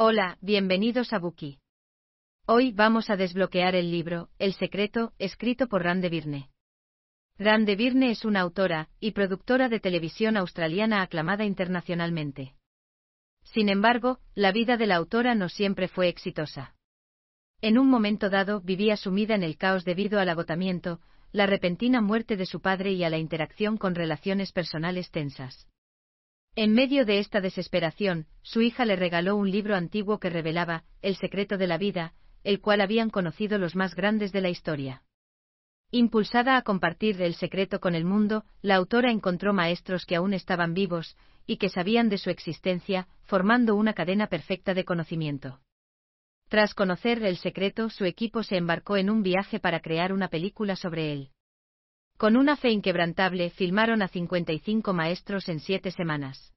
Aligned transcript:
Hola, 0.00 0.38
bienvenidos 0.40 1.12
a 1.12 1.18
Buki. 1.18 1.58
Hoy 2.46 2.70
vamos 2.70 3.10
a 3.10 3.16
desbloquear 3.16 3.74
el 3.74 3.90
libro 3.90 4.28
El 4.38 4.54
secreto, 4.54 5.12
escrito 5.18 5.66
por 5.66 5.82
Rande 5.82 6.08
Virne. 6.08 6.50
Rande 7.36 7.74
Virne 7.74 8.12
es 8.12 8.24
una 8.24 8.42
autora 8.42 8.90
y 9.00 9.10
productora 9.10 9.68
de 9.68 9.80
televisión 9.80 10.36
australiana 10.36 11.02
aclamada 11.02 11.44
internacionalmente. 11.44 12.54
Sin 13.42 13.68
embargo, 13.68 14.20
la 14.36 14.52
vida 14.52 14.76
de 14.76 14.86
la 14.86 14.94
autora 14.94 15.34
no 15.34 15.48
siempre 15.48 15.88
fue 15.88 16.06
exitosa. 16.06 16.76
En 17.60 17.76
un 17.76 17.90
momento 17.90 18.30
dado 18.30 18.60
vivía 18.60 18.96
sumida 18.96 19.34
en 19.34 19.42
el 19.42 19.56
caos 19.56 19.84
debido 19.84 20.20
al 20.20 20.28
agotamiento, 20.28 21.00
la 21.32 21.46
repentina 21.46 22.00
muerte 22.00 22.36
de 22.36 22.46
su 22.46 22.60
padre 22.60 22.92
y 22.92 23.02
a 23.02 23.10
la 23.10 23.18
interacción 23.18 23.76
con 23.76 23.96
relaciones 23.96 24.52
personales 24.52 25.10
tensas. 25.10 25.66
En 26.60 26.72
medio 26.72 27.04
de 27.04 27.20
esta 27.20 27.40
desesperación, 27.40 28.26
su 28.42 28.62
hija 28.62 28.84
le 28.84 28.96
regaló 28.96 29.36
un 29.36 29.48
libro 29.48 29.76
antiguo 29.76 30.18
que 30.18 30.28
revelaba 30.28 30.82
el 31.02 31.14
secreto 31.14 31.56
de 31.56 31.68
la 31.68 31.78
vida, 31.78 32.14
el 32.42 32.60
cual 32.60 32.80
habían 32.80 33.10
conocido 33.10 33.58
los 33.58 33.76
más 33.76 33.94
grandes 33.94 34.32
de 34.32 34.40
la 34.40 34.48
historia. 34.48 35.04
Impulsada 35.92 36.56
a 36.56 36.62
compartir 36.62 37.22
el 37.22 37.34
secreto 37.34 37.78
con 37.78 37.94
el 37.94 38.04
mundo, 38.04 38.44
la 38.60 38.74
autora 38.74 39.12
encontró 39.12 39.54
maestros 39.54 40.04
que 40.04 40.16
aún 40.16 40.34
estaban 40.34 40.74
vivos, 40.74 41.16
y 41.46 41.58
que 41.58 41.68
sabían 41.68 42.08
de 42.08 42.18
su 42.18 42.28
existencia, 42.28 43.06
formando 43.22 43.76
una 43.76 43.92
cadena 43.92 44.26
perfecta 44.26 44.74
de 44.74 44.84
conocimiento. 44.84 45.60
Tras 46.48 46.74
conocer 46.74 47.22
el 47.22 47.36
secreto, 47.36 47.88
su 47.88 48.04
equipo 48.04 48.42
se 48.42 48.56
embarcó 48.56 48.96
en 48.96 49.10
un 49.10 49.22
viaje 49.22 49.60
para 49.60 49.78
crear 49.78 50.12
una 50.12 50.26
película 50.26 50.74
sobre 50.74 51.12
él. 51.12 51.30
Con 52.18 52.36
una 52.36 52.56
fe 52.56 52.70
inquebrantable, 52.70 53.50
filmaron 53.50 54.02
a 54.02 54.08
55 54.08 54.92
maestros 54.92 55.48
en 55.48 55.60
siete 55.60 55.92
semanas. 55.92 56.52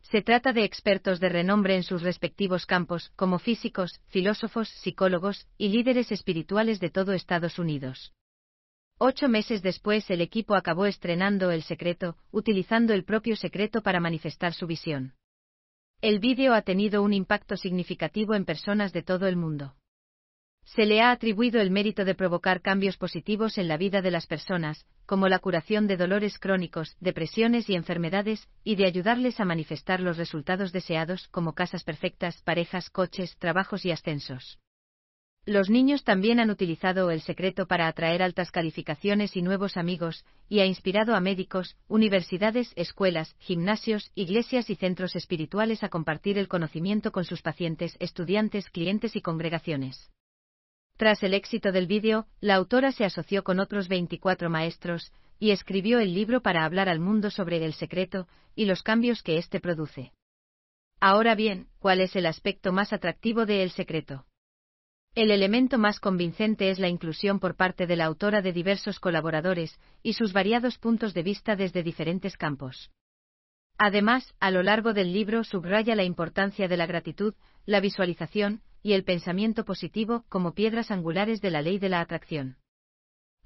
Se 0.00 0.22
trata 0.22 0.54
de 0.54 0.64
expertos 0.64 1.20
de 1.20 1.28
renombre 1.28 1.76
en 1.76 1.82
sus 1.82 2.00
respectivos 2.00 2.64
campos, 2.64 3.12
como 3.14 3.38
físicos, 3.38 4.00
filósofos, 4.06 4.70
psicólogos 4.70 5.46
y 5.58 5.68
líderes 5.68 6.10
espirituales 6.10 6.80
de 6.80 6.88
todo 6.88 7.12
Estados 7.12 7.58
Unidos. 7.58 8.14
Ocho 8.96 9.28
meses 9.28 9.60
después 9.60 10.08
el 10.08 10.22
equipo 10.22 10.54
acabó 10.54 10.86
estrenando 10.86 11.50
El 11.50 11.62
Secreto, 11.62 12.16
utilizando 12.30 12.94
el 12.94 13.04
propio 13.04 13.36
secreto 13.36 13.82
para 13.82 14.00
manifestar 14.00 14.54
su 14.54 14.66
visión. 14.66 15.12
El 16.00 16.20
vídeo 16.20 16.54
ha 16.54 16.62
tenido 16.62 17.02
un 17.02 17.12
impacto 17.12 17.58
significativo 17.58 18.34
en 18.34 18.46
personas 18.46 18.94
de 18.94 19.02
todo 19.02 19.26
el 19.26 19.36
mundo. 19.36 19.74
Se 20.64 20.86
le 20.86 21.00
ha 21.00 21.10
atribuido 21.10 21.60
el 21.60 21.70
mérito 21.70 22.04
de 22.04 22.14
provocar 22.14 22.62
cambios 22.62 22.96
positivos 22.96 23.58
en 23.58 23.66
la 23.66 23.76
vida 23.76 24.02
de 24.02 24.10
las 24.10 24.26
personas, 24.26 24.86
como 25.04 25.28
la 25.28 25.40
curación 25.40 25.86
de 25.86 25.96
dolores 25.96 26.38
crónicos, 26.38 26.96
depresiones 27.00 27.68
y 27.68 27.74
enfermedades, 27.74 28.48
y 28.62 28.76
de 28.76 28.86
ayudarles 28.86 29.40
a 29.40 29.44
manifestar 29.44 30.00
los 30.00 30.16
resultados 30.16 30.72
deseados 30.72 31.28
como 31.28 31.54
casas 31.54 31.82
perfectas, 31.82 32.40
parejas, 32.42 32.88
coches, 32.90 33.36
trabajos 33.38 33.84
y 33.84 33.90
ascensos. 33.90 34.58
Los 35.46 35.70
niños 35.70 36.04
también 36.04 36.38
han 36.38 36.50
utilizado 36.50 37.10
el 37.10 37.22
secreto 37.22 37.66
para 37.66 37.88
atraer 37.88 38.22
altas 38.22 38.50
calificaciones 38.50 39.36
y 39.36 39.42
nuevos 39.42 39.76
amigos, 39.76 40.24
y 40.48 40.60
ha 40.60 40.66
inspirado 40.66 41.14
a 41.14 41.20
médicos, 41.20 41.76
universidades, 41.88 42.72
escuelas, 42.76 43.34
gimnasios, 43.38 44.12
iglesias 44.14 44.68
y 44.68 44.76
centros 44.76 45.16
espirituales 45.16 45.82
a 45.82 45.88
compartir 45.88 46.38
el 46.38 46.46
conocimiento 46.46 47.10
con 47.10 47.24
sus 47.24 47.42
pacientes, 47.42 47.96
estudiantes, 48.00 48.68
clientes 48.68 49.16
y 49.16 49.22
congregaciones. 49.22 50.10
Tras 51.00 51.22
el 51.22 51.32
éxito 51.32 51.72
del 51.72 51.86
vídeo, 51.86 52.26
la 52.42 52.56
autora 52.56 52.92
se 52.92 53.06
asoció 53.06 53.42
con 53.42 53.58
otros 53.58 53.88
24 53.88 54.50
maestros, 54.50 55.14
y 55.38 55.50
escribió 55.50 55.98
el 55.98 56.12
libro 56.12 56.42
para 56.42 56.66
hablar 56.66 56.90
al 56.90 57.00
mundo 57.00 57.30
sobre 57.30 57.64
el 57.64 57.72
secreto 57.72 58.28
y 58.54 58.66
los 58.66 58.82
cambios 58.82 59.22
que 59.22 59.38
éste 59.38 59.60
produce. 59.60 60.12
Ahora 61.00 61.34
bien, 61.34 61.68
¿cuál 61.78 62.02
es 62.02 62.16
el 62.16 62.26
aspecto 62.26 62.70
más 62.70 62.92
atractivo 62.92 63.46
de 63.46 63.62
El 63.62 63.70
secreto? 63.70 64.26
El 65.14 65.30
elemento 65.30 65.78
más 65.78 66.00
convincente 66.00 66.68
es 66.68 66.78
la 66.78 66.88
inclusión 66.88 67.40
por 67.40 67.56
parte 67.56 67.86
de 67.86 67.96
la 67.96 68.04
autora 68.04 68.42
de 68.42 68.52
diversos 68.52 69.00
colaboradores 69.00 69.80
y 70.02 70.12
sus 70.12 70.34
variados 70.34 70.76
puntos 70.76 71.14
de 71.14 71.22
vista 71.22 71.56
desde 71.56 71.82
diferentes 71.82 72.36
campos. 72.36 72.90
Además, 73.78 74.34
a 74.38 74.50
lo 74.50 74.62
largo 74.62 74.92
del 74.92 75.14
libro 75.14 75.44
subraya 75.44 75.94
la 75.94 76.04
importancia 76.04 76.68
de 76.68 76.76
la 76.76 76.84
gratitud, 76.84 77.32
la 77.64 77.80
visualización 77.80 78.60
y 78.82 78.92
el 78.92 79.04
pensamiento 79.04 79.64
positivo 79.64 80.24
como 80.28 80.54
piedras 80.54 80.90
angulares 80.90 81.40
de 81.40 81.50
la 81.50 81.62
ley 81.62 81.78
de 81.78 81.88
la 81.88 82.00
atracción. 82.00 82.56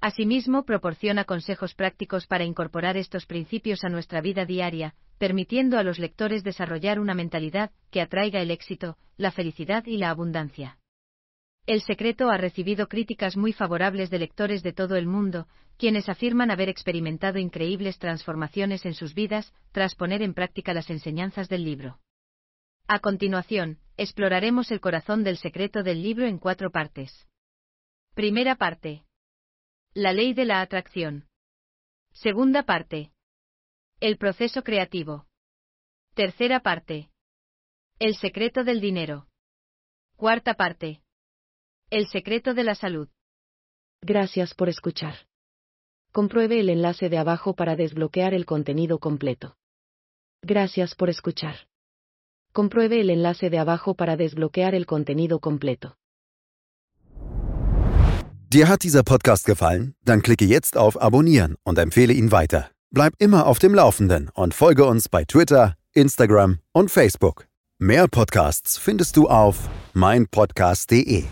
Asimismo, 0.01 0.65
proporciona 0.65 1.23
consejos 1.23 1.73
prácticos 1.73 2.27
para 2.27 2.43
incorporar 2.43 2.97
estos 2.97 3.25
principios 3.25 3.83
a 3.83 3.89
nuestra 3.89 4.21
vida 4.21 4.45
diaria, 4.45 4.93
permitiendo 5.17 5.77
a 5.77 5.83
los 5.83 5.99
lectores 5.99 6.43
desarrollar 6.43 6.99
una 6.99 7.13
mentalidad 7.13 7.71
que 7.91 8.01
atraiga 8.01 8.41
el 8.41 8.51
éxito, 8.51 8.97
la 9.17 9.31
felicidad 9.31 9.85
y 9.85 9.97
la 9.97 10.09
abundancia. 10.09 10.77
El 11.65 11.81
secreto 11.81 12.29
ha 12.29 12.37
recibido 12.37 12.87
críticas 12.87 13.35
muy 13.35 13.51
favorables 13.51 14.11
de 14.11 14.19
lectores 14.19 14.61
de 14.61 14.73
todo 14.73 14.95
el 14.95 15.07
mundo, 15.07 15.47
quienes 15.77 16.09
afirman 16.09 16.51
haber 16.51 16.69
experimentado 16.69 17.39
increíbles 17.39 17.97
transformaciones 17.97 18.85
en 18.85 18.93
sus 18.93 19.15
vidas 19.15 19.51
tras 19.71 19.95
poner 19.95 20.21
en 20.21 20.33
práctica 20.33 20.73
las 20.73 20.89
enseñanzas 20.89 21.49
del 21.49 21.63
libro. 21.63 21.99
A 22.87 22.99
continuación, 22.99 23.79
exploraremos 23.97 24.69
el 24.69 24.79
corazón 24.79 25.23
del 25.23 25.37
secreto 25.37 25.81
del 25.81 26.03
libro 26.03 26.27
en 26.27 26.37
cuatro 26.37 26.69
partes. 26.69 27.27
Primera 28.13 28.55
parte. 28.55 29.03
La 29.95 30.13
ley 30.13 30.35
de 30.35 30.45
la 30.45 30.61
atracción. 30.61 31.27
Segunda 32.13 32.63
parte. 32.63 33.11
El 33.99 34.17
proceso 34.17 34.61
creativo. 34.61 35.25
Tercera 36.13 36.59
parte. 36.59 37.09
El 37.97 38.15
secreto 38.15 38.63
del 38.63 38.81
dinero. 38.81 39.27
Cuarta 40.15 40.53
parte. 40.53 41.01
El 41.89 42.07
secreto 42.07 42.53
de 42.53 42.63
la 42.65 42.75
salud. 42.75 43.09
Gracias 44.01 44.53
por 44.53 44.69
escuchar. 44.69 45.15
Compruebe 46.11 46.59
el 46.59 46.69
enlace 46.69 47.09
de 47.09 47.17
abajo 47.17 47.55
para 47.55 47.75
desbloquear 47.75 48.35
el 48.35 48.45
contenido 48.45 48.99
completo. 48.99 49.57
Gracias 50.43 50.93
por 50.93 51.09
escuchar. 51.09 51.67
Compruebe 52.55 53.01
el 53.01 53.09
enlace 53.09 53.49
de 53.49 53.59
abajo 53.59 53.95
para 53.95 54.15
desbloquear 54.15 54.75
el 54.75 54.85
contenido 54.85 55.39
completo. 55.39 55.97
Dir 58.49 58.69
hat 58.69 58.83
dieser 58.83 59.03
Podcast 59.03 59.45
gefallen? 59.45 59.95
Dann 60.05 60.21
klicke 60.21 60.45
jetzt 60.45 60.77
auf 60.77 61.01
Abonnieren 61.01 61.55
und 61.65 61.77
empfehle 61.77 62.13
ihn 62.13 62.31
weiter. 62.31 62.69
Bleib 62.91 63.13
immer 63.19 63.45
auf 63.45 63.59
dem 63.59 63.75
Laufenden 63.75 64.29
und 64.33 64.53
folge 64.53 64.85
uns 64.85 65.09
bei 65.09 65.25
Twitter, 65.25 65.75
Instagram 65.93 66.59
und 66.71 66.89
Facebook. 66.89 67.45
Mehr 67.77 68.07
Podcasts 68.07 68.77
findest 68.77 69.17
du 69.17 69.27
auf 69.27 69.67
meinpodcast.de. 69.93 71.25